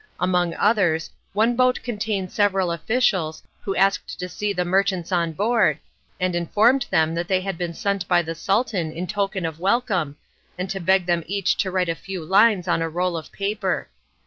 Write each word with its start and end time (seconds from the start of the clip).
Among 0.19 0.55
others, 0.55 1.11
one 1.33 1.55
boat 1.55 1.83
contained 1.83 2.31
several 2.31 2.71
officials, 2.71 3.43
who 3.61 3.75
asked 3.75 4.17
to 4.19 4.27
see 4.27 4.51
the 4.51 4.65
merchants 4.65 5.11
on 5.11 5.31
board, 5.33 5.77
and 6.19 6.33
informed 6.33 6.87
them 6.89 7.13
that 7.13 7.27
they 7.27 7.39
had 7.41 7.55
been 7.55 7.75
sent 7.75 8.07
by 8.07 8.23
the 8.23 8.33
Sultan 8.33 8.91
in 8.91 9.05
token 9.05 9.45
of 9.45 9.59
welcome, 9.59 10.15
and 10.57 10.71
to 10.71 10.79
beg 10.79 11.05
them 11.05 11.23
each 11.27 11.55
to 11.57 11.69
write 11.69 11.87
a 11.87 11.93
few 11.93 12.25
lines 12.25 12.67
on 12.67 12.81
a 12.81 12.89
roll 12.89 13.15
of 13.15 13.31
paper. 13.31 13.89